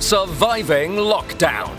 Surviving 0.00 0.92
Lockdown. 0.92 1.74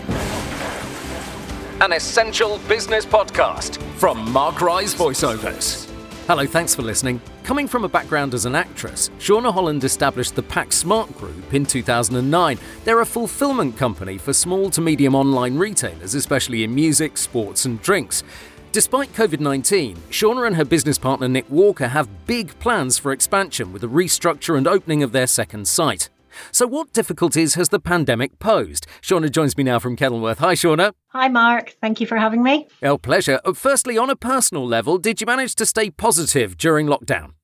An 1.80 1.92
essential 1.92 2.58
business 2.68 3.06
podcast 3.06 3.80
from 3.92 4.30
Mark 4.32 4.60
Rise 4.60 4.92
Voiceovers. 4.92 5.88
Hello, 6.26 6.44
thanks 6.44 6.74
for 6.74 6.82
listening. 6.82 7.22
Coming 7.44 7.68
from 7.68 7.84
a 7.84 7.88
background 7.88 8.34
as 8.34 8.44
an 8.44 8.56
actress, 8.56 9.08
Seánna 9.20 9.54
Holland 9.54 9.84
established 9.84 10.34
the 10.34 10.42
Packsmart 10.42 11.16
Group 11.16 11.54
in 11.54 11.64
2009. 11.64 12.58
They're 12.84 13.00
a 13.00 13.06
fulfillment 13.06 13.76
company 13.76 14.18
for 14.18 14.32
small 14.32 14.68
to 14.70 14.80
medium 14.80 15.14
online 15.14 15.56
retailers, 15.56 16.16
especially 16.16 16.64
in 16.64 16.74
music, 16.74 17.16
sports, 17.16 17.64
and 17.66 17.80
drinks. 17.80 18.24
Despite 18.72 19.12
COVID 19.14 19.40
19, 19.40 19.96
Seánna 20.10 20.48
and 20.48 20.56
her 20.56 20.64
business 20.64 20.98
partner 20.98 21.28
Nick 21.28 21.48
Walker 21.48 21.86
have 21.86 22.26
big 22.26 22.58
plans 22.58 22.98
for 22.98 23.12
expansion 23.12 23.72
with 23.72 23.84
a 23.84 23.88
restructure 23.88 24.58
and 24.58 24.66
opening 24.66 25.04
of 25.04 25.12
their 25.12 25.28
second 25.28 25.68
site. 25.68 26.10
So, 26.52 26.66
what 26.66 26.92
difficulties 26.92 27.54
has 27.54 27.70
the 27.70 27.80
pandemic 27.80 28.38
posed? 28.38 28.86
Seánna 29.02 29.30
joins 29.30 29.56
me 29.56 29.64
now 29.64 29.78
from 29.78 29.96
Kenilworth. 29.96 30.38
Hi, 30.38 30.54
Seánna. 30.54 30.92
Hi, 31.08 31.28
Mark. 31.28 31.76
Thank 31.80 32.00
you 32.00 32.06
for 32.06 32.16
having 32.16 32.42
me. 32.42 32.66
Oh, 32.82 32.98
pleasure. 32.98 33.40
Uh, 33.44 33.54
firstly, 33.54 33.96
on 33.96 34.10
a 34.10 34.16
personal 34.16 34.66
level, 34.66 34.98
did 34.98 35.20
you 35.20 35.26
manage 35.26 35.54
to 35.56 35.66
stay 35.66 35.90
positive 35.90 36.56
during 36.56 36.86
lockdown? 36.86 37.37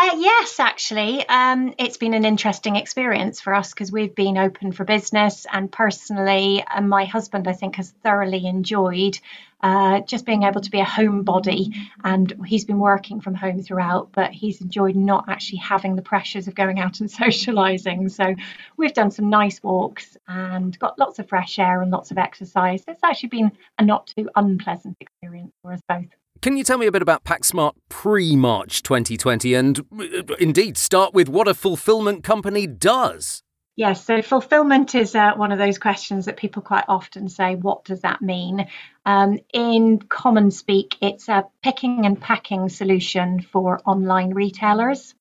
Uh, 0.00 0.14
yes, 0.16 0.60
actually. 0.60 1.28
Um, 1.28 1.74
it's 1.76 1.96
been 1.96 2.14
an 2.14 2.24
interesting 2.24 2.76
experience 2.76 3.40
for 3.40 3.52
us 3.52 3.70
because 3.70 3.90
we've 3.90 4.14
been 4.14 4.38
open 4.38 4.70
for 4.70 4.84
business. 4.84 5.44
And 5.52 5.72
personally, 5.72 6.62
uh, 6.64 6.82
my 6.82 7.04
husband, 7.04 7.48
I 7.48 7.52
think, 7.52 7.74
has 7.74 7.90
thoroughly 8.04 8.46
enjoyed 8.46 9.18
uh, 9.60 9.98
just 10.02 10.24
being 10.24 10.44
able 10.44 10.60
to 10.60 10.70
be 10.70 10.78
a 10.78 10.84
homebody. 10.84 11.74
And 12.04 12.32
he's 12.46 12.64
been 12.64 12.78
working 12.78 13.20
from 13.20 13.34
home 13.34 13.60
throughout, 13.60 14.12
but 14.12 14.30
he's 14.30 14.60
enjoyed 14.60 14.94
not 14.94 15.24
actually 15.26 15.58
having 15.58 15.96
the 15.96 16.02
pressures 16.02 16.46
of 16.46 16.54
going 16.54 16.78
out 16.78 17.00
and 17.00 17.10
socializing. 17.24 18.08
So 18.08 18.36
we've 18.76 18.94
done 18.94 19.10
some 19.10 19.30
nice 19.30 19.60
walks 19.64 20.16
and 20.28 20.78
got 20.78 20.96
lots 21.00 21.18
of 21.18 21.28
fresh 21.28 21.58
air 21.58 21.82
and 21.82 21.90
lots 21.90 22.12
of 22.12 22.18
exercise. 22.18 22.84
It's 22.86 23.02
actually 23.02 23.30
been 23.30 23.50
a 23.80 23.84
not 23.84 24.06
too 24.16 24.30
unpleasant 24.36 24.96
experience 25.00 25.54
for 25.60 25.72
us 25.72 25.80
both. 25.88 26.06
Can 26.40 26.56
you 26.56 26.62
tell 26.62 26.78
me 26.78 26.86
a 26.86 26.92
bit 26.92 27.02
about 27.02 27.24
PackSmart 27.24 27.72
pre 27.88 28.36
March 28.36 28.84
2020 28.84 29.54
and 29.54 29.80
uh, 29.80 30.34
indeed 30.38 30.76
start 30.78 31.12
with 31.12 31.28
what 31.28 31.48
a 31.48 31.54
fulfillment 31.54 32.22
company 32.22 32.66
does? 32.66 33.42
Yes, 33.74 34.04
so 34.04 34.22
fulfillment 34.22 34.94
is 34.94 35.16
uh, 35.16 35.32
one 35.34 35.50
of 35.50 35.58
those 35.58 35.78
questions 35.78 36.26
that 36.26 36.36
people 36.36 36.62
quite 36.62 36.84
often 36.88 37.28
say, 37.28 37.56
what 37.56 37.84
does 37.84 38.02
that 38.02 38.22
mean? 38.22 38.68
Um, 39.04 39.38
in 39.52 39.98
common 39.98 40.50
speak, 40.52 40.96
it's 41.00 41.28
a 41.28 41.44
picking 41.62 42.06
and 42.06 42.20
packing 42.20 42.68
solution 42.68 43.40
for 43.40 43.80
online 43.84 44.30
retailers. 44.30 45.14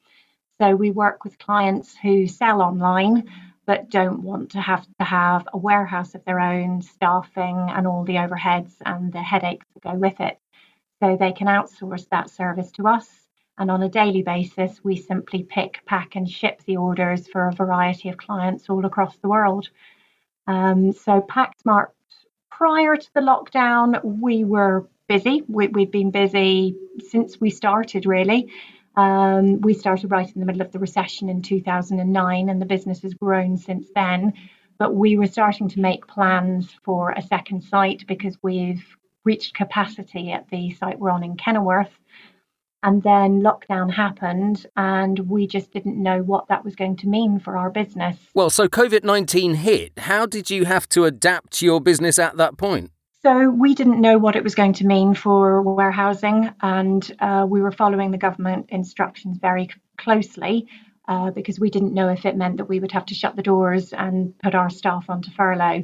So 0.62 0.76
we 0.76 0.92
work 0.92 1.24
with 1.24 1.40
clients 1.40 1.96
who 1.96 2.28
sell 2.28 2.62
online 2.62 3.30
but 3.68 3.90
don't 3.90 4.24
want 4.24 4.52
to 4.52 4.62
have 4.62 4.88
to 4.98 5.04
have 5.04 5.48
a 5.52 5.58
warehouse 5.58 6.16
of 6.16 6.24
their 6.24 6.40
own, 6.40 6.82
staffing, 6.82 7.68
and 7.70 7.86
all 7.86 8.06
the 8.06 8.16
overheads 8.16 8.72
and 8.86 9.12
the 9.12 9.22
headaches 9.22 9.66
that 9.74 9.84
go 9.84 9.94
with 9.94 10.20
it. 10.22 10.40
So 11.02 11.16
they 11.16 11.32
can 11.32 11.48
outsource 11.48 12.08
that 12.10 12.30
service 12.30 12.72
to 12.74 12.88
us. 12.88 13.08
And 13.58 13.72
on 13.72 13.82
a 13.82 13.90
daily 13.90 14.22
basis, 14.22 14.84
we 14.84 14.98
simply 14.98 15.44
pick, 15.44 15.82
pack, 15.86 16.16
and 16.16 16.30
ship 16.30 16.62
the 16.66 16.78
orders 16.78 17.28
for 17.28 17.48
a 17.48 17.54
variety 17.54 18.10
of 18.10 18.18
clients 18.18 18.70
all 18.70 18.86
across 18.86 19.18
the 19.18 19.30
world. 19.30 19.70
Um, 20.46 20.94
so, 20.94 21.22
PackSmart, 21.22 21.88
prior 22.52 22.96
to 22.96 23.14
the 23.14 23.22
lockdown, 23.22 24.04
we 24.04 24.44
were 24.44 24.88
busy. 25.08 25.44
We, 25.48 25.66
have 25.66 25.92
been 25.92 26.12
busy 26.12 26.76
since 27.10 27.42
we 27.42 27.50
started, 27.50 28.06
really. 28.06 28.52
Um, 28.96 29.62
we 29.62 29.74
started 29.74 30.12
right 30.12 30.32
in 30.34 30.40
the 30.40 30.46
middle 30.46 30.62
of 30.62 30.72
the 30.72 30.80
recession 30.80 31.30
in 31.30 31.42
2009, 31.42 32.50
and 32.50 32.62
the 32.62 32.66
business 32.66 33.02
has 33.02 33.14
grown 33.14 33.58
since 33.58 33.88
then. 33.94 34.34
But 34.78 34.96
we 34.96 35.18
were 35.18 35.28
starting 35.28 35.70
to 35.70 35.80
make 35.80 36.08
plans 36.08 36.72
for 36.84 37.12
a 37.12 37.22
second 37.22 37.64
site 37.64 38.06
because 38.08 38.38
we've 38.44 38.86
reached 39.28 39.54
capacity 39.54 40.32
at 40.32 40.50
the 40.50 40.72
site 40.72 40.98
we're 40.98 41.12
on 41.12 41.24
in 41.24 41.36
Kenilworth. 41.36 41.92
And 42.82 43.04
then 43.04 43.42
lockdown 43.42 43.92
happened, 43.92 44.66
and 44.78 45.20
we 45.20 45.46
just 45.48 45.74
didn't 45.74 46.02
know 46.02 46.22
what 46.22 46.48
that 46.48 46.64
was 46.64 46.76
going 46.76 46.96
to 46.98 47.08
mean 47.08 47.40
for 47.40 47.58
our 47.58 47.70
business. 47.70 48.18
Well, 48.34 48.50
so 48.50 48.68
COVID 48.68 49.04
19 49.04 49.56
hit. 49.56 49.94
How 49.98 50.26
did 50.26 50.50
you 50.50 50.66
have 50.66 50.88
to 50.90 51.04
adapt 51.06 51.62
your 51.62 51.82
business 51.82 52.18
at 52.18 52.38
that 52.38 52.58
point? 52.58 52.92
So, 53.24 53.50
we 53.50 53.74
didn't 53.74 54.00
know 54.00 54.20
what 54.20 54.36
it 54.36 54.44
was 54.44 54.56
going 54.56 54.74
to 54.74 54.86
mean 54.86 55.16
for 55.16 55.62
warehousing, 55.62 56.52
and 56.62 57.12
uh, 57.20 57.46
we 57.50 57.62
were 57.62 57.72
following 57.72 58.12
the 58.12 58.18
government 58.18 58.68
instructions 58.70 59.40
very 59.40 59.70
closely 59.98 60.68
uh, 61.08 61.32
because 61.32 61.60
we 61.60 61.72
didn't 61.72 61.96
know 61.96 62.10
if 62.10 62.26
it 62.26 62.38
meant 62.38 62.58
that 62.58 62.70
we 62.70 62.80
would 62.80 62.92
have 62.92 63.08
to 63.08 63.16
shut 63.16 63.36
the 63.36 63.42
doors 63.42 63.92
and 63.92 64.38
put 64.40 64.54
our 64.54 64.70
staff 64.70 65.10
onto 65.10 65.32
furlough. 65.32 65.84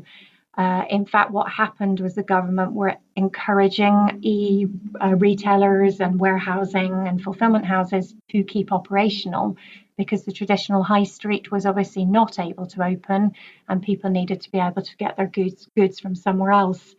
Uh, 0.55 0.83
in 0.89 1.05
fact, 1.05 1.31
what 1.31 1.49
happened 1.51 1.99
was 1.99 2.13
the 2.13 2.23
government 2.23 2.73
were 2.73 2.95
encouraging 3.15 4.19
e 4.21 4.67
uh, 5.01 5.15
retailers 5.15 5.99
and 5.99 6.19
warehousing 6.19 7.07
and 7.07 7.23
fulfillment 7.23 7.65
houses 7.65 8.13
to 8.29 8.43
keep 8.43 8.71
operational 8.71 9.57
because 9.97 10.25
the 10.25 10.31
traditional 10.31 10.83
high 10.83 11.03
street 11.03 11.51
was 11.51 11.65
obviously 11.65 12.05
not 12.05 12.39
able 12.39 12.67
to 12.67 12.83
open 12.83 13.31
and 13.67 13.81
people 13.81 14.09
needed 14.09 14.41
to 14.41 14.51
be 14.51 14.59
able 14.59 14.81
to 14.81 14.97
get 14.97 15.17
their 15.17 15.27
goods 15.27 15.67
goods 15.75 15.99
from 15.99 16.15
somewhere 16.15 16.51
else. 16.51 16.95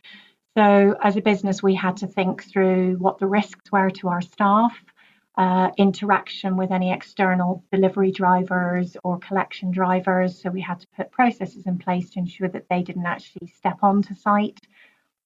So 0.56 0.96
as 1.02 1.16
a 1.16 1.20
business, 1.20 1.62
we 1.62 1.74
had 1.74 1.96
to 1.98 2.06
think 2.06 2.44
through 2.44 2.96
what 2.96 3.18
the 3.18 3.26
risks 3.26 3.70
were 3.72 3.90
to 3.90 4.08
our 4.08 4.20
staff, 4.20 4.76
uh, 5.36 5.70
interaction 5.76 6.56
with 6.56 6.70
any 6.70 6.92
external 6.92 7.64
delivery 7.72 8.12
drivers 8.12 8.96
or 9.02 9.18
collection 9.18 9.70
drivers. 9.72 10.40
So 10.40 10.50
we 10.50 10.60
had 10.60 10.80
to 10.80 10.86
put 10.96 11.10
processes 11.10 11.66
in 11.66 11.78
place 11.78 12.10
to 12.10 12.20
ensure 12.20 12.48
that 12.48 12.68
they 12.68 12.82
didn't 12.82 13.06
actually 13.06 13.48
step 13.48 13.78
onto 13.82 14.14
site. 14.14 14.60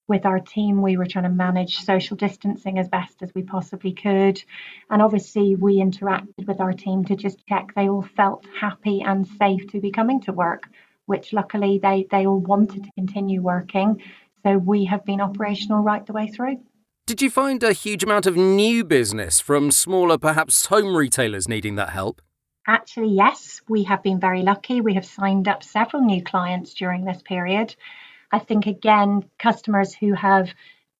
With 0.07 0.25
our 0.25 0.39
team, 0.39 0.81
we 0.81 0.97
were 0.97 1.05
trying 1.05 1.25
to 1.25 1.29
manage 1.29 1.77
social 1.81 2.17
distancing 2.17 2.79
as 2.79 2.89
best 2.89 3.21
as 3.21 3.31
we 3.35 3.43
possibly 3.43 3.93
could. 3.93 4.43
And 4.89 5.03
obviously, 5.03 5.55
we 5.55 5.75
interacted 5.75 6.47
with 6.47 6.59
our 6.59 6.73
team 6.73 7.05
to 7.05 7.15
just 7.15 7.45
check 7.45 7.75
they 7.75 7.89
all 7.89 8.01
felt 8.01 8.43
happy 8.59 9.01
and 9.01 9.27
safe 9.27 9.67
to 9.67 9.79
be 9.79 9.91
coming 9.91 10.21
to 10.21 10.33
work, 10.33 10.67
which 11.05 11.31
luckily 11.31 11.77
they, 11.77 12.07
they 12.09 12.25
all 12.25 12.39
wanted 12.39 12.85
to 12.85 12.91
continue 12.93 13.43
working. 13.43 14.01
So 14.41 14.57
we 14.57 14.85
have 14.85 15.05
been 15.05 15.21
operational 15.21 15.83
right 15.83 16.03
the 16.03 16.13
way 16.13 16.27
through. 16.27 16.57
Did 17.09 17.23
you 17.23 17.31
find 17.31 17.63
a 17.63 17.73
huge 17.73 18.03
amount 18.03 18.27
of 18.27 18.35
new 18.37 18.83
business 18.83 19.39
from 19.39 19.71
smaller, 19.71 20.19
perhaps 20.19 20.67
home 20.67 20.95
retailers 20.95 21.47
needing 21.47 21.73
that 21.73 21.89
help? 21.89 22.21
Actually, 22.67 23.15
yes. 23.15 23.61
We 23.67 23.81
have 23.85 24.03
been 24.03 24.19
very 24.19 24.43
lucky. 24.43 24.79
We 24.79 24.93
have 24.93 25.07
signed 25.07 25.47
up 25.47 25.63
several 25.63 26.03
new 26.03 26.23
clients 26.23 26.75
during 26.75 27.05
this 27.05 27.23
period. 27.23 27.75
I 28.31 28.37
think, 28.37 28.67
again, 28.67 29.27
customers 29.39 29.95
who 29.95 30.13
have 30.13 30.53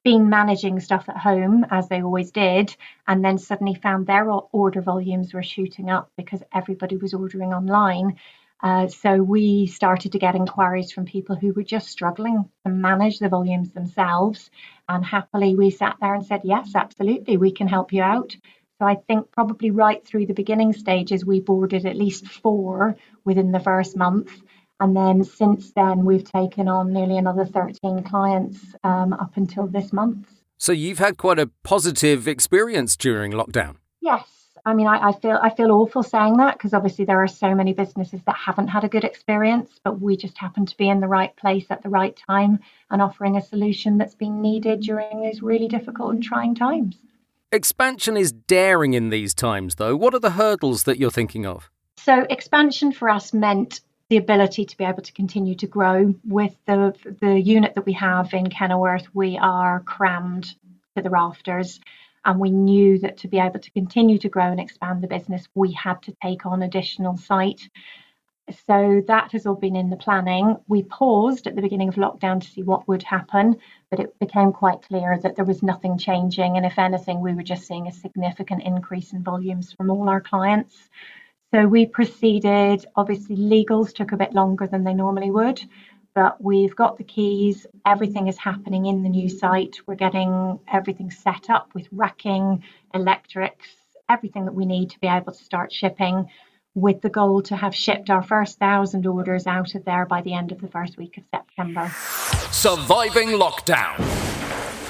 been 0.04 0.30
managing 0.30 0.80
stuff 0.80 1.08
at 1.10 1.18
home 1.18 1.64
as 1.70 1.90
they 1.90 2.02
always 2.02 2.32
did, 2.32 2.76
and 3.08 3.24
then 3.24 3.38
suddenly 3.38 3.76
found 3.76 4.08
their 4.08 4.28
order 4.32 4.82
volumes 4.82 5.32
were 5.32 5.44
shooting 5.44 5.92
up 5.92 6.12
because 6.18 6.42
everybody 6.52 6.98
was 6.98 7.14
ordering 7.14 7.54
online. 7.54 8.18
Uh, 8.62 8.88
so 8.88 9.24
we 9.24 9.68
started 9.68 10.12
to 10.12 10.20
get 10.20 10.36
inquiries 10.36 10.92
from 10.92 11.06
people 11.06 11.36
who 11.36 11.54
were 11.54 11.64
just 11.64 11.88
struggling 11.88 12.50
to 12.66 12.72
manage 12.72 13.20
the 13.20 13.30
volumes 13.30 13.72
themselves. 13.72 14.50
And 14.88 15.06
happily, 15.06 15.56
we 15.56 15.70
sat 15.70 15.96
there 16.02 16.14
and 16.14 16.26
said, 16.26 16.42
yes, 16.44 16.72
absolutely, 16.76 17.38
we 17.38 17.52
can 17.52 17.68
help 17.68 17.94
you 17.94 18.02
out. 18.02 18.36
So 18.80 18.86
I 18.86 18.96
think 18.96 19.32
probably 19.32 19.72
right 19.72 20.06
through 20.06 20.26
the 20.26 20.34
beginning 20.34 20.74
stages, 20.74 21.26
we 21.26 21.40
boarded 21.40 21.86
at 21.86 21.98
least 21.98 22.28
four 22.28 22.98
within 23.26 23.52
the 23.52 23.60
first 23.60 23.96
month. 23.98 24.32
And 24.80 24.96
then 24.96 25.24
since 25.24 25.72
then, 25.74 26.06
we've 26.06 26.24
taken 26.24 26.70
on 26.70 26.94
nearly 26.94 27.18
another 27.18 27.46
13 27.46 28.04
clients 28.04 28.60
um, 28.84 29.12
up 29.14 29.36
until 29.36 29.68
this 29.68 29.92
month. 29.92 30.30
So 30.58 30.72
you've 30.72 31.00
had 31.00 31.18
quite 31.18 31.40
a 31.40 31.52
positive 31.64 32.28
experience 32.28 32.96
during 32.96 33.32
lockdown. 33.32 33.76
Yes, 34.02 34.26
I 34.70 34.76
mean, 34.76 34.86
I, 34.86 35.10
I 35.10 35.12
feel 35.14 35.40
I 35.42 35.50
feel 35.50 35.72
awful 35.72 36.04
saying 36.04 36.38
that 36.38 36.54
because 36.54 36.76
obviously 36.76 37.04
there 37.04 37.24
are 37.24 37.28
so 37.28 37.56
many 37.56 37.74
businesses 37.74 38.22
that 38.28 38.36
haven't 38.36 38.68
had 38.68 38.84
a 38.84 38.88
good 38.88 39.04
experience, 39.04 39.80
but 39.84 40.00
we 40.00 40.16
just 40.16 40.38
happen 40.38 40.68
to 40.68 40.78
be 40.78 40.88
in 40.88 41.00
the 41.00 41.08
right 41.08 41.36
place 41.38 41.66
at 41.72 41.82
the 41.82 41.90
right 41.90 42.16
time 42.16 42.60
and 42.92 43.02
offering 43.02 43.36
a 43.36 43.42
solution 43.42 43.98
that's 43.98 44.14
been 44.14 44.44
needed 44.44 44.82
during 44.82 45.24
these 45.24 45.42
really 45.42 45.68
difficult 45.68 46.14
and 46.14 46.24
trying 46.24 46.54
times. 46.54 46.98
Expansion 47.52 48.16
is 48.16 48.32
daring 48.32 48.94
in 48.94 49.10
these 49.10 49.34
times, 49.34 49.76
though. 49.76 49.96
What 49.96 50.14
are 50.14 50.20
the 50.20 50.32
hurdles 50.32 50.84
that 50.84 51.00
you're 51.00 51.10
thinking 51.10 51.48
of? 51.48 51.72
So, 51.98 52.28
expansion 52.30 52.92
for 52.92 53.10
us 53.10 53.34
meant 53.34 53.82
the 54.10 54.18
ability 54.18 54.66
to 54.66 54.78
be 54.78 54.84
able 54.84 55.02
to 55.02 55.14
continue 55.14 55.56
to 55.56 55.66
grow. 55.66 56.14
With 56.26 56.56
the 56.68 56.94
the 57.22 57.40
unit 57.40 57.74
that 57.74 57.88
we 57.88 57.94
have 57.94 58.36
in 58.36 58.52
Kenilworth, 58.52 59.08
we 59.16 59.36
are 59.40 59.80
crammed 59.80 60.54
to 60.96 61.02
the 61.02 61.10
rafters. 61.10 61.80
And 62.26 62.40
we 62.40 62.50
knew 62.50 63.00
that 63.00 63.18
to 63.18 63.28
be 63.28 63.40
able 63.40 63.60
to 63.60 63.72
continue 63.72 64.18
to 64.20 64.30
grow 64.30 64.52
and 64.52 64.60
expand 64.60 65.02
the 65.02 65.08
business, 65.08 65.48
we 65.56 65.72
had 65.72 66.02
to 66.04 66.16
take 66.22 66.46
on 66.46 66.64
additional 66.64 67.18
site. 67.18 67.70
So 68.66 69.04
that 69.08 69.32
has 69.34 69.46
all 69.46 69.56
been 69.56 69.76
in 69.76 69.90
the 69.90 69.96
planning. 69.96 70.58
We 70.68 70.84
paused 70.84 71.46
at 71.46 71.56
the 71.56 71.62
beginning 71.62 71.90
of 71.90 71.96
lockdown 71.96 72.42
to 72.42 72.50
see 72.50 72.64
what 72.64 72.88
would 72.88 73.04
happen, 73.04 73.58
but 73.92 74.00
it 74.00 74.18
became 74.20 74.52
quite 74.52 74.82
clear 74.82 75.20
that 75.20 75.36
there 75.36 75.46
was 75.46 75.62
nothing 75.62 75.98
changing. 75.98 76.58
And 76.58 76.66
if 76.66 76.80
anything, 76.80 77.22
we 77.22 77.36
were 77.36 77.44
just 77.44 77.68
seeing 77.68 77.88
a 77.88 77.92
significant 77.92 78.64
increase 78.64 79.14
in 79.14 79.24
volumes 79.24 79.72
from 79.74 79.92
all 79.92 80.10
our 80.10 80.22
clients. 80.22 80.90
So 81.54 81.68
we 81.68 81.86
proceeded, 81.86 82.86
obviously, 82.96 83.36
legals 83.36 83.94
took 83.94 84.12
a 84.12 84.18
bit 84.18 84.34
longer 84.34 84.68
than 84.68 84.84
they 84.84 84.94
normally 84.94 85.32
would, 85.32 85.62
but 86.14 86.42
we've 86.44 86.76
got 86.76 86.98
the 86.98 87.04
keys. 87.04 87.66
Everything 87.86 88.28
is 88.28 88.38
happening 88.38 88.86
in 88.86 89.04
the 89.04 89.10
new 89.10 89.30
site. 89.30 89.78
We're 89.86 89.96
getting 89.96 90.60
everything 90.68 91.12
set 91.12 91.50
up 91.50 91.74
with 91.74 91.88
racking, 91.92 92.64
electrics, 92.94 93.68
everything 94.10 94.46
that 94.46 94.56
we 94.56 94.66
need 94.66 94.90
to 94.92 95.00
be 95.00 95.08
able 95.08 95.32
to 95.32 95.44
start 95.44 95.72
shipping 95.72 96.30
with 96.76 97.02
the 97.02 97.10
goal 97.10 97.42
to 97.44 97.56
have 97.56 97.76
shipped 97.76 98.10
our 98.10 98.24
first 98.24 98.60
thousand 98.60 99.06
orders 99.06 99.48
out 99.48 99.76
of 99.76 99.86
there 99.86 100.06
by 100.06 100.22
the 100.22 100.34
end 100.34 100.52
of 100.52 100.62
the 100.62 100.68
first 100.68 100.98
week 100.98 101.18
of 101.18 101.24
September. 101.32 101.90
Surviving 102.52 103.30
Lockdown. 103.30 103.98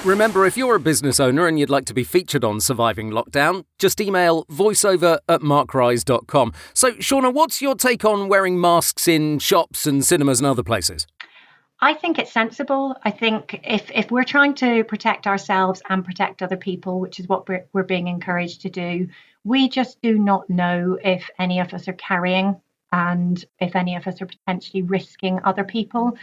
Remember, 0.04 0.46
if 0.46 0.56
you're 0.56 0.76
a 0.76 0.80
business 0.80 1.20
owner 1.20 1.46
and 1.46 1.58
you'd 1.58 1.68
like 1.68 1.84
to 1.84 1.92
be 1.92 2.04
featured 2.04 2.42
on 2.42 2.58
Surviving 2.58 3.10
Lockdown, 3.10 3.66
just 3.78 4.00
email 4.00 4.46
voiceover 4.46 5.18
at 5.28 5.42
markrise.com. 5.42 6.54
So, 6.72 6.92
Seánna, 6.92 7.34
what's 7.34 7.60
your 7.60 7.74
take 7.74 8.02
on 8.02 8.26
wearing 8.26 8.58
masks 8.58 9.06
in 9.06 9.38
shops 9.40 9.86
and 9.86 10.02
cinemas 10.02 10.40
and 10.40 10.46
other 10.46 10.62
places? 10.62 11.06
I 11.82 11.92
think 11.92 12.18
it's 12.18 12.32
sensible. 12.32 12.96
I 13.04 13.10
think 13.10 13.60
if, 13.62 13.90
if 13.90 14.10
we're 14.10 14.24
trying 14.24 14.54
to 14.54 14.84
protect 14.84 15.26
ourselves 15.26 15.82
and 15.90 16.02
protect 16.02 16.40
other 16.40 16.56
people, 16.56 16.98
which 16.98 17.20
is 17.20 17.28
what 17.28 17.46
we're, 17.46 17.66
we're 17.74 17.82
being 17.82 18.08
encouraged 18.08 18.62
to 18.62 18.70
do, 18.70 19.06
we 19.44 19.68
just 19.68 20.00
do 20.00 20.18
not 20.18 20.48
know 20.48 20.98
if 21.04 21.28
any 21.38 21.60
of 21.60 21.74
us 21.74 21.88
are 21.88 21.92
carrying 21.92 22.58
and 22.90 23.44
if 23.58 23.76
any 23.76 23.96
of 23.96 24.06
us 24.06 24.22
are 24.22 24.26
potentially 24.26 24.80
risking 24.80 25.40
other 25.44 25.64
people. 25.64 26.16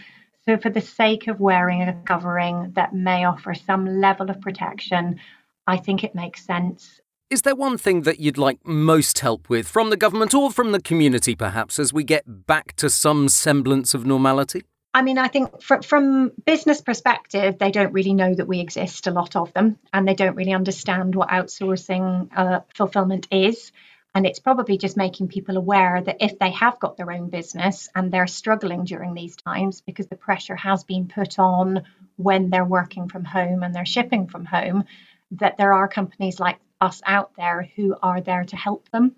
So, 0.47 0.57
for 0.57 0.69
the 0.69 0.81
sake 0.81 1.27
of 1.27 1.41
wearing 1.41 1.81
a 1.81 1.93
covering 2.05 2.71
that 2.75 2.95
may 2.95 3.25
offer 3.25 3.53
some 3.53 3.99
level 3.99 4.29
of 4.29 4.39
protection, 4.39 5.19
I 5.67 5.75
think 5.75 6.05
it 6.05 6.15
makes 6.15 6.45
sense. 6.45 7.01
Is 7.29 7.41
there 7.41 7.55
one 7.55 7.77
thing 7.77 8.03
that 8.03 8.21
you'd 8.21 8.37
like 8.37 8.65
most 8.65 9.19
help 9.19 9.49
with 9.49 9.67
from 9.67 9.89
the 9.89 9.97
government 9.97 10.33
or 10.33 10.49
from 10.49 10.71
the 10.71 10.81
community, 10.81 11.35
perhaps, 11.35 11.77
as 11.77 11.91
we 11.91 12.05
get 12.05 12.47
back 12.47 12.77
to 12.77 12.89
some 12.89 13.27
semblance 13.27 13.93
of 13.93 14.05
normality? 14.05 14.61
I 14.93 15.01
mean, 15.01 15.17
I 15.17 15.27
think 15.27 15.61
fr- 15.61 15.81
from 15.81 16.31
business 16.45 16.79
perspective, 16.79 17.57
they 17.59 17.69
don't 17.69 17.91
really 17.91 18.13
know 18.13 18.33
that 18.33 18.47
we 18.47 18.61
exist, 18.61 19.05
a 19.05 19.11
lot 19.11 19.35
of 19.35 19.51
them, 19.51 19.77
and 19.91 20.07
they 20.07 20.15
don't 20.15 20.35
really 20.35 20.53
understand 20.53 21.13
what 21.13 21.27
outsourcing 21.27 22.29
uh, 22.33 22.61
fulfillment 22.73 23.27
is. 23.31 23.73
And 24.17 24.25
it's 24.25 24.39
probably 24.39 24.79
just 24.79 24.97
making 24.97 25.27
people 25.27 25.57
aware 25.57 26.01
that 26.01 26.17
if 26.21 26.39
they 26.39 26.49
have 26.49 26.79
got 26.79 26.97
their 26.97 27.11
own 27.11 27.29
business 27.29 27.87
and 27.93 28.11
they're 28.11 28.25
struggling 28.25 28.83
during 28.83 29.13
these 29.13 29.35
times 29.35 29.81
because 29.81 30.07
the 30.07 30.15
pressure 30.15 30.55
has 30.55 30.83
been 30.83 31.07
put 31.07 31.37
on 31.37 31.83
when 32.15 32.49
they're 32.49 32.65
working 32.65 33.09
from 33.09 33.23
home 33.23 33.61
and 33.61 33.75
they're 33.75 33.85
shipping 33.85 34.25
from 34.25 34.43
home, 34.43 34.85
that 35.33 35.57
there 35.57 35.71
are 35.71 35.87
companies 35.87 36.39
like 36.39 36.57
us 36.81 36.99
out 37.05 37.35
there 37.37 37.69
who 37.75 37.95
are 38.01 38.19
there 38.19 38.43
to 38.45 38.55
help 38.55 38.89
them. 38.89 39.15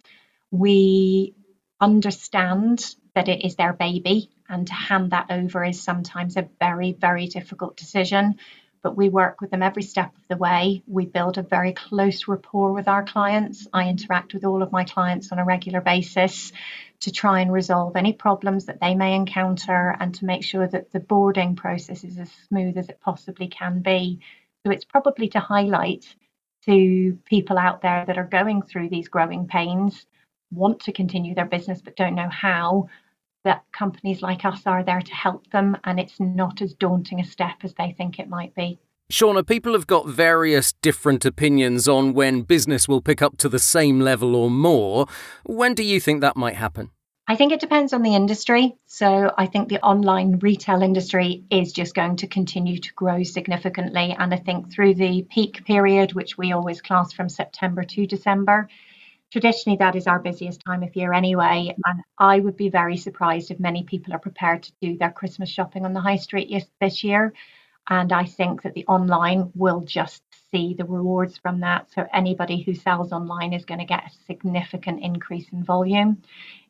We 0.51 1.33
understand 1.79 2.93
that 3.15 3.29
it 3.29 3.45
is 3.45 3.55
their 3.55 3.71
baby, 3.71 4.31
and 4.49 4.67
to 4.67 4.73
hand 4.73 5.11
that 5.11 5.27
over 5.29 5.63
is 5.63 5.81
sometimes 5.81 6.35
a 6.35 6.49
very, 6.59 6.91
very 6.91 7.27
difficult 7.27 7.77
decision 7.77 8.35
but 8.81 8.95
we 8.95 9.09
work 9.09 9.41
with 9.41 9.51
them 9.51 9.63
every 9.63 9.83
step 9.83 10.15
of 10.15 10.21
the 10.29 10.37
way. 10.37 10.83
We 10.87 11.05
build 11.05 11.37
a 11.37 11.43
very 11.43 11.73
close 11.73 12.27
rapport 12.27 12.73
with 12.73 12.87
our 12.87 13.03
clients. 13.03 13.67
I 13.73 13.89
interact 13.89 14.33
with 14.33 14.45
all 14.45 14.63
of 14.63 14.71
my 14.71 14.83
clients 14.83 15.31
on 15.31 15.39
a 15.39 15.45
regular 15.45 15.81
basis 15.81 16.51
to 17.01 17.11
try 17.11 17.41
and 17.41 17.51
resolve 17.51 17.95
any 17.95 18.13
problems 18.13 18.65
that 18.65 18.79
they 18.81 18.95
may 18.95 19.15
encounter 19.15 19.95
and 19.99 20.13
to 20.15 20.25
make 20.25 20.43
sure 20.43 20.67
that 20.67 20.91
the 20.91 20.99
boarding 20.99 21.55
process 21.55 22.03
is 22.03 22.17
as 22.17 22.31
smooth 22.47 22.77
as 22.77 22.89
it 22.89 22.99
possibly 23.01 23.47
can 23.47 23.81
be. 23.81 24.19
So 24.65 24.71
it's 24.71 24.85
probably 24.85 25.29
to 25.29 25.39
highlight 25.39 26.05
to 26.65 27.17
people 27.25 27.57
out 27.57 27.81
there 27.81 28.05
that 28.05 28.17
are 28.17 28.25
going 28.25 28.61
through 28.61 28.89
these 28.89 29.07
growing 29.07 29.47
pains, 29.47 30.05
want 30.51 30.81
to 30.81 30.91
continue 30.91 31.35
their 31.35 31.45
business 31.45 31.81
but 31.81 31.95
don't 31.95 32.15
know 32.15 32.29
how, 32.29 32.89
that 33.43 33.63
companies 33.71 34.21
like 34.21 34.45
us 34.45 34.61
are 34.65 34.83
there 34.83 35.01
to 35.01 35.13
help 35.13 35.49
them 35.51 35.77
and 35.83 35.99
it's 35.99 36.19
not 36.19 36.61
as 36.61 36.73
daunting 36.73 37.19
a 37.19 37.25
step 37.25 37.57
as 37.63 37.73
they 37.75 37.93
think 37.97 38.19
it 38.19 38.29
might 38.29 38.53
be. 38.55 38.79
Seánna, 39.11 39.45
people 39.47 39.73
have 39.73 39.87
got 39.87 40.07
various 40.07 40.71
different 40.71 41.25
opinions 41.25 41.87
on 41.87 42.13
when 42.13 42.43
business 42.43 42.87
will 42.87 43.01
pick 43.01 43.23
up 43.23 43.37
to 43.37 43.49
the 43.49 43.57
same 43.57 43.99
level 43.99 44.35
or 44.35 44.51
more. 44.51 45.07
When 45.45 45.73
do 45.73 45.83
you 45.83 45.99
think 45.99 46.21
that 46.21 46.37
might 46.37 46.55
happen? 46.55 46.91
I 47.27 47.35
think 47.35 47.51
it 47.51 47.59
depends 47.59 47.93
on 47.93 48.01
the 48.01 48.15
industry. 48.15 48.75
So 48.87 49.31
I 49.37 49.45
think 49.45 49.69
the 49.69 49.81
online 49.81 50.39
retail 50.39 50.81
industry 50.81 51.43
is 51.51 51.71
just 51.71 51.93
going 51.93 52.17
to 52.17 52.27
continue 52.27 52.79
to 52.79 52.93
grow 52.93 53.23
significantly. 53.23 54.15
And 54.17 54.33
I 54.33 54.37
think 54.37 54.71
through 54.71 54.95
the 54.95 55.27
peak 55.29 55.63
period, 55.65 56.13
which 56.13 56.39
we 56.39 56.53
always 56.53 56.81
class 56.81 57.13
from 57.13 57.29
September 57.29 57.83
to 57.83 58.07
December, 58.07 58.67
traditionally 59.31 59.77
that 59.77 59.95
is 59.95 60.07
our 60.07 60.19
busiest 60.19 60.61
time 60.65 60.83
of 60.83 60.95
year 60.95 61.13
anyway 61.13 61.73
and 61.85 62.01
i 62.17 62.39
would 62.39 62.57
be 62.57 62.69
very 62.69 62.97
surprised 62.97 63.51
if 63.51 63.59
many 63.59 63.83
people 63.83 64.13
are 64.13 64.19
prepared 64.19 64.63
to 64.63 64.71
do 64.81 64.97
their 64.97 65.11
christmas 65.11 65.49
shopping 65.49 65.85
on 65.85 65.93
the 65.93 66.01
high 66.01 66.15
street 66.15 66.51
this 66.81 67.03
year. 67.03 67.33
And 67.89 68.11
i 68.13 68.25
think 68.25 68.61
that 68.63 68.73
the 68.73 68.85
online 68.85 69.51
will 69.55 69.81
just 69.81 70.23
see 70.51 70.73
the 70.73 70.85
rewards 70.85 71.37
from 71.37 71.59
that. 71.61 71.91
So 71.93 72.07
anybody 72.13 72.61
who 72.61 72.73
sells 72.73 73.11
online 73.11 73.53
is 73.53 73.65
going 73.65 73.79
to 73.79 73.85
get 73.85 74.05
a 74.05 74.25
significant 74.25 75.03
increase 75.03 75.47
in 75.51 75.63
volume. 75.63 76.21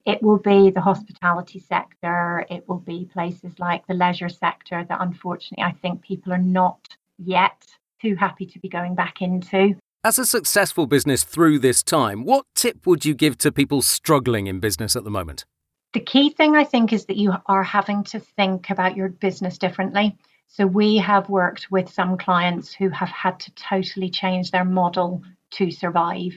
It 0.06 0.22
will 0.22 0.38
be 0.40 0.70
the 0.70 0.82
hospitality 0.82 1.60
sector. 1.60 2.46
It 2.50 2.68
will 2.68 2.80
be 2.80 3.10
places 3.12 3.58
like 3.60 3.86
the 3.88 3.94
leisure 3.94 4.30
sector 4.30 4.86
that 4.88 5.02
unfortunately 5.02 5.64
i 5.64 5.72
think 5.72 6.02
people 6.02 6.34
are 6.34 6.38
not 6.38 6.80
yet 7.18 7.66
too 8.02 8.16
happy 8.16 8.46
to 8.46 8.60
be 8.60 8.70
going 8.70 8.96
back 8.96 9.22
into 9.22 9.76
as 10.04 10.18
a 10.18 10.26
successful 10.26 10.88
business 10.88 11.24
through 11.24 11.60
this 11.60 11.84
time, 11.84 12.24
what 12.24 12.46
tip 12.56 12.88
would 12.88 13.04
you 13.04 13.14
give 13.14 13.38
to 13.40 13.52
people 13.52 13.82
struggling 13.82 14.48
in 14.48 14.60
business 14.60 14.96
at 14.96 15.04
the 15.04 15.10
moment? 15.10 15.46
The 15.94 16.00
key 16.00 16.30
thing 16.30 16.56
I 16.56 16.64
think 16.64 16.94
is 16.94 17.06
that 17.06 17.18
you 17.18 17.34
are 17.48 17.64
having 17.64 18.04
to 18.06 18.20
think 18.20 18.70
about 18.70 18.96
your 18.96 19.10
business 19.10 19.58
differently. 19.58 20.16
So, 20.48 20.66
we 20.66 20.98
have 20.98 21.30
worked 21.30 21.70
with 21.70 21.92
some 21.92 22.18
clients 22.18 22.74
who 22.74 22.90
have 22.90 23.10
had 23.10 23.40
to 23.42 23.52
totally 23.52 24.10
change 24.10 24.52
their 24.52 24.66
model 24.66 25.22
to 25.52 25.70
survive. 25.70 26.34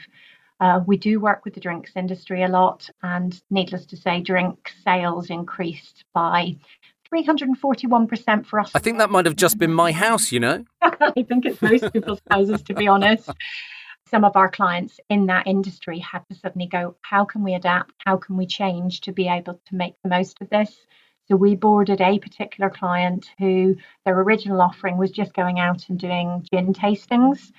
Uh, 0.61 0.81
we 0.87 0.97
do 0.97 1.19
work 1.19 1.45
with 1.45 1.55
the 1.55 1.61
drinks 1.61 1.93
industry 1.97 2.43
a 2.43 2.49
lot, 2.49 2.89
and 3.03 3.41
needless 3.51 3.87
to 3.87 3.97
say, 3.97 4.21
drink 4.21 4.73
sales 4.85 5.31
increased 5.31 6.05
by 6.15 6.57
341% 7.13 8.47
for 8.47 8.61
us. 8.61 8.71
I 8.75 8.79
think 8.79 8.99
that 8.99 9.11
might 9.11 9.27
have 9.27 9.37
just 9.37 9.59
been 9.59 9.73
my 9.73 9.93
house, 9.93 10.33
you 10.33 10.41
know? 10.41 10.65
I 10.83 11.25
think 11.29 11.45
it's 11.45 11.61
most 11.61 11.93
people's 11.93 12.21
houses, 12.31 12.63
to 12.63 12.75
be 12.75 12.89
honest. 12.89 13.31
Some 14.11 14.25
of 14.25 14.37
our 14.37 14.51
clients 14.51 15.01
in 15.09 15.27
that 15.27 15.47
industry 15.47 15.99
had 15.99 16.27
to 16.29 16.35
suddenly 16.35 16.67
go, 16.67 16.97
how 17.03 17.25
can 17.25 17.43
we 17.43 17.55
adapt? 17.55 17.93
How 18.05 18.17
can 18.17 18.37
we 18.37 18.47
change 18.47 19.01
to 19.03 19.13
be 19.13 19.29
able 19.29 19.61
to 19.67 19.75
make 19.75 19.95
the 20.03 20.11
most 20.11 20.41
of 20.41 20.51
this? 20.51 20.87
So 21.29 21.37
we 21.37 21.55
boarded 21.55 22.01
a 22.01 22.19
particular 22.19 22.69
client 22.69 23.31
who 23.39 23.77
their 24.05 24.21
original 24.21 24.61
offering 24.61 24.99
was 24.99 25.11
just 25.11 25.35
going 25.35 25.61
out 25.61 25.89
and 25.89 25.99
doing 25.99 26.47
gin 26.53 26.75
tastings. 26.75 27.53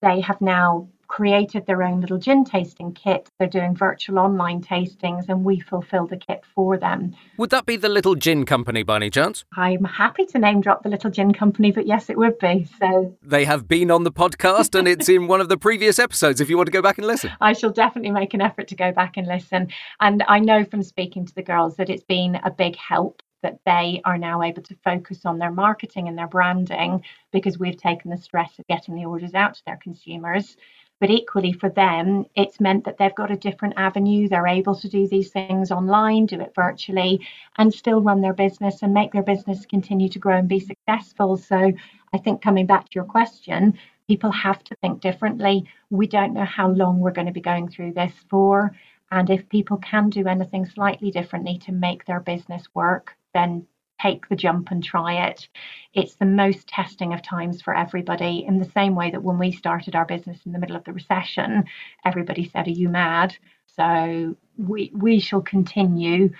They 0.00 0.20
have 0.20 0.40
now 0.40 0.88
created 1.10 1.66
their 1.66 1.82
own 1.82 2.00
little 2.00 2.18
gin 2.18 2.44
tasting 2.44 2.92
kit. 2.92 3.28
They're 3.38 3.48
doing 3.48 3.74
virtual 3.74 4.20
online 4.20 4.62
tastings 4.62 5.28
and 5.28 5.44
we 5.44 5.58
fulfill 5.58 6.06
the 6.06 6.16
kit 6.16 6.44
for 6.54 6.78
them. 6.78 7.16
Would 7.36 7.50
that 7.50 7.66
be 7.66 7.76
the 7.76 7.88
Little 7.88 8.14
Gin 8.14 8.46
Company 8.46 8.84
by 8.84 8.96
any 8.96 9.10
chance? 9.10 9.44
I'm 9.56 9.82
happy 9.82 10.24
to 10.26 10.38
name 10.38 10.60
drop 10.60 10.84
the 10.84 10.88
Little 10.88 11.10
Gin 11.10 11.32
Company, 11.32 11.72
but 11.72 11.88
yes, 11.88 12.10
it 12.10 12.16
would 12.16 12.38
be. 12.38 12.68
So 12.78 13.16
They 13.22 13.44
have 13.44 13.66
been 13.66 13.90
on 13.90 14.04
the 14.04 14.12
podcast 14.12 14.78
and 14.78 14.86
it's 14.86 15.08
in 15.08 15.26
one 15.26 15.40
of 15.40 15.48
the 15.48 15.58
previous 15.58 15.98
episodes 15.98 16.40
if 16.40 16.48
you 16.48 16.56
want 16.56 16.68
to 16.68 16.72
go 16.72 16.80
back 16.80 16.96
and 16.96 17.06
listen. 17.08 17.32
I 17.40 17.54
shall 17.54 17.70
definitely 17.70 18.12
make 18.12 18.32
an 18.32 18.40
effort 18.40 18.68
to 18.68 18.76
go 18.76 18.92
back 18.92 19.16
and 19.16 19.26
listen. 19.26 19.68
And 19.98 20.22
I 20.28 20.38
know 20.38 20.64
from 20.64 20.84
speaking 20.84 21.26
to 21.26 21.34
the 21.34 21.42
girls 21.42 21.74
that 21.76 21.90
it's 21.90 22.04
been 22.04 22.36
a 22.44 22.52
big 22.52 22.76
help 22.76 23.20
that 23.42 23.58
they 23.66 24.00
are 24.04 24.18
now 24.18 24.42
able 24.42 24.62
to 24.62 24.76
focus 24.84 25.24
on 25.24 25.38
their 25.38 25.50
marketing 25.50 26.06
and 26.06 26.16
their 26.16 26.28
branding 26.28 27.02
because 27.32 27.58
we've 27.58 27.76
taken 27.76 28.10
the 28.10 28.16
stress 28.16 28.58
of 28.58 28.66
getting 28.68 28.94
the 28.94 29.06
orders 29.06 29.34
out 29.34 29.54
to 29.54 29.62
their 29.66 29.78
consumers. 29.78 30.56
But 31.00 31.10
equally 31.10 31.52
for 31.52 31.70
them, 31.70 32.26
it's 32.34 32.60
meant 32.60 32.84
that 32.84 32.98
they've 32.98 33.14
got 33.14 33.30
a 33.30 33.36
different 33.36 33.74
avenue. 33.78 34.28
They're 34.28 34.46
able 34.46 34.74
to 34.74 34.88
do 34.88 35.08
these 35.08 35.30
things 35.30 35.70
online, 35.70 36.26
do 36.26 36.40
it 36.40 36.54
virtually, 36.54 37.26
and 37.56 37.72
still 37.72 38.02
run 38.02 38.20
their 38.20 38.34
business 38.34 38.82
and 38.82 38.92
make 38.92 39.12
their 39.12 39.22
business 39.22 39.64
continue 39.64 40.10
to 40.10 40.18
grow 40.18 40.36
and 40.36 40.48
be 40.48 40.60
successful. 40.60 41.38
So 41.38 41.72
I 42.12 42.18
think 42.18 42.42
coming 42.42 42.66
back 42.66 42.84
to 42.84 42.94
your 42.94 43.04
question, 43.04 43.78
people 44.08 44.30
have 44.30 44.62
to 44.64 44.74
think 44.76 45.00
differently. 45.00 45.64
We 45.88 46.06
don't 46.06 46.34
know 46.34 46.44
how 46.44 46.68
long 46.68 47.00
we're 47.00 47.12
going 47.12 47.28
to 47.28 47.32
be 47.32 47.40
going 47.40 47.68
through 47.68 47.94
this 47.94 48.12
for. 48.28 48.76
And 49.10 49.30
if 49.30 49.48
people 49.48 49.78
can 49.78 50.10
do 50.10 50.28
anything 50.28 50.66
slightly 50.66 51.10
differently 51.10 51.58
to 51.64 51.72
make 51.72 52.04
their 52.04 52.20
business 52.20 52.64
work, 52.74 53.16
then 53.32 53.66
take 54.00 54.28
the 54.28 54.36
jump 54.36 54.70
and 54.70 54.82
try 54.82 55.26
it. 55.28 55.48
It's 55.94 56.14
the 56.14 56.26
most 56.26 56.68
testing 56.68 57.12
of 57.12 57.22
times 57.22 57.62
for 57.62 57.74
everybody, 57.74 58.44
in 58.46 58.58
the 58.58 58.70
same 58.70 58.94
way 58.94 59.10
that 59.10 59.22
when 59.22 59.38
we 59.38 59.52
started 59.52 59.94
our 59.94 60.04
business 60.04 60.38
in 60.46 60.52
the 60.52 60.58
middle 60.58 60.76
of 60.76 60.84
the 60.84 60.92
recession, 60.92 61.64
everybody 62.04 62.48
said, 62.48 62.66
Are 62.66 62.70
you 62.70 62.88
mad? 62.88 63.36
So 63.76 64.36
we, 64.56 64.92
we 64.94 65.20
shall 65.20 65.42
continue 65.42 66.30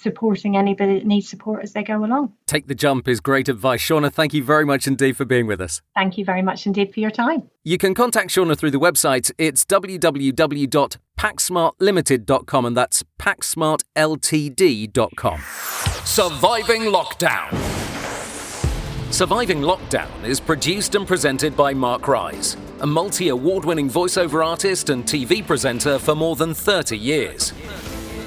supporting 0.00 0.56
anybody 0.56 0.94
that 0.94 1.06
needs 1.06 1.28
support 1.28 1.62
as 1.62 1.72
they 1.72 1.82
go 1.82 2.04
along. 2.04 2.32
Take 2.46 2.66
the 2.66 2.74
jump 2.74 3.08
is 3.08 3.20
great 3.20 3.48
advice. 3.48 3.82
Seánna, 3.82 4.12
thank 4.12 4.34
you 4.34 4.42
very 4.42 4.64
much 4.64 4.86
indeed 4.86 5.16
for 5.16 5.24
being 5.24 5.46
with 5.46 5.60
us. 5.60 5.80
Thank 5.94 6.18
you 6.18 6.24
very 6.24 6.42
much 6.42 6.66
indeed 6.66 6.92
for 6.92 6.98
your 7.00 7.10
time. 7.10 7.48
You 7.64 7.78
can 7.78 7.94
contact 7.94 8.30
Seánna 8.30 8.56
through 8.56 8.72
the 8.72 8.80
website. 8.80 9.30
It's 9.38 9.64
www.packsmartlimited.com 9.64 12.64
and 12.64 12.76
that's 12.76 13.04
packsmartltd.com. 13.20 15.40
Surviving 16.04 16.82
Lockdown. 16.82 17.80
Surviving 19.12 19.60
Lockdown 19.60 20.24
is 20.24 20.38
produced 20.38 20.94
and 20.94 21.06
presented 21.06 21.56
by 21.56 21.74
Mark 21.74 22.06
Rise, 22.06 22.56
a 22.80 22.86
multi 22.86 23.28
award 23.28 23.64
winning 23.64 23.90
voiceover 23.90 24.46
artist 24.46 24.88
and 24.88 25.04
TV 25.04 25.44
presenter 25.44 25.98
for 25.98 26.14
more 26.14 26.36
than 26.36 26.54
30 26.54 26.96
years. 26.96 27.52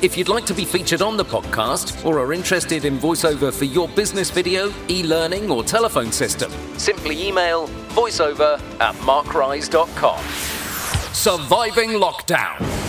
If 0.04 0.18
you'd 0.18 0.28
like 0.28 0.46
to 0.48 0.54
be 0.54 0.66
featured 0.66 1.02
on 1.02 1.16
the 1.16 1.24
podcast 1.24 2.06
or 2.06 2.20
are 2.20 2.34
interested 2.34 2.84
in 2.84 2.98
voiceover 3.00 3.54
for 3.54 3.64
your 3.64 3.88
business 3.88 4.30
video, 4.30 4.70
e 4.90 5.02
learning, 5.02 5.50
or 5.50 5.64
telephone 5.64 6.12
system, 6.12 6.52
simply 6.78 7.26
email 7.26 7.70
voiceover 7.96 8.60
at 8.82 8.96
markrise.com. 8.96 10.20
Surviving 11.14 11.92
Lockdown. 11.92 12.83